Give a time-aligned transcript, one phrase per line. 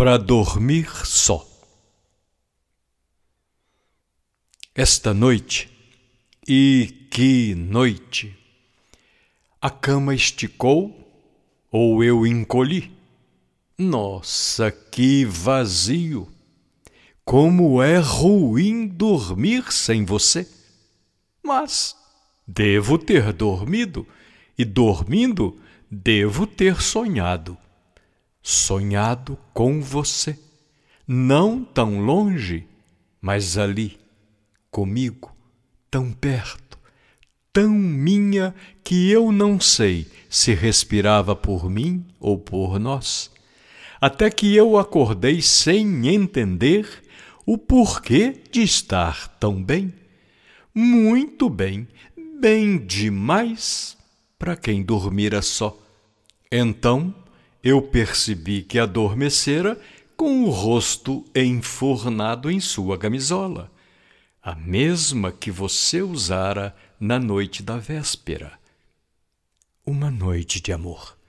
[0.00, 1.46] para dormir só.
[4.74, 5.68] Esta noite,
[6.48, 8.34] e que noite!
[9.60, 10.96] A cama esticou
[11.70, 12.90] ou eu encolhi?
[13.76, 16.32] Nossa, que vazio!
[17.22, 20.48] Como é ruim dormir sem você!
[21.42, 21.94] Mas
[22.48, 24.08] devo ter dormido,
[24.56, 27.54] e dormindo, devo ter sonhado
[28.42, 30.38] sonhado com você,
[31.06, 32.66] não tão longe,
[33.20, 33.98] mas ali,
[34.70, 35.34] comigo,
[35.90, 36.78] tão perto,
[37.52, 43.30] tão minha que eu não sei se respirava por mim ou por nós,
[44.00, 46.86] até que eu acordei sem entender
[47.44, 49.92] o porquê de estar tão bem,
[50.74, 51.86] muito bem,
[52.40, 53.98] bem demais
[54.38, 55.76] para quem dormira só.
[56.50, 57.14] Então,
[57.62, 59.78] eu percebi que adormecera
[60.16, 63.70] com o rosto enfornado em sua camisola,
[64.42, 68.58] a mesma que você usara na noite da véspera.
[69.84, 71.19] Uma noite de amor.